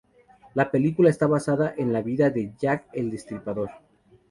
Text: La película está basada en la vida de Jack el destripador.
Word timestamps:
La 0.55 0.71
película 0.71 1.11
está 1.11 1.27
basada 1.27 1.75
en 1.77 1.93
la 1.93 2.01
vida 2.01 2.31
de 2.31 2.53
Jack 2.57 2.87
el 2.91 3.11
destripador. 3.11 3.69